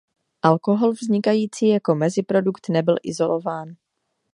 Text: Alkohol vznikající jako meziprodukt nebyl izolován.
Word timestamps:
Alkohol 0.41 0.91
vznikající 0.93 1.67
jako 1.67 1.95
meziprodukt 1.95 2.69
nebyl 2.69 2.95
izolován. 3.03 3.75